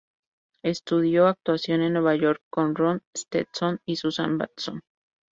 Estudió 0.63 1.27
actuación 1.27 1.83
en 1.83 1.93
Nueva 1.93 2.15
York 2.15 2.41
con 2.49 2.73
Ron 2.73 3.03
Stetson 3.15 3.79
y 3.85 3.97
Susan 3.97 4.35
Batson. 4.39 4.81